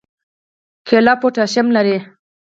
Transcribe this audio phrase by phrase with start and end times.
[0.87, 1.97] کیله پوټاشیم لري